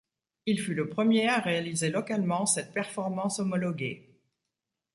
Il 0.47 0.59
fut 0.59 0.73
le 0.73 0.89
premier 0.89 1.27
à 1.27 1.37
réaliser 1.39 1.91
localement 1.91 2.47
cette 2.47 2.73
performance 2.73 3.37
homologuée. 3.39 4.19